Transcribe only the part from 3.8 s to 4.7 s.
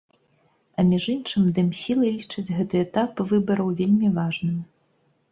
вельмі важным.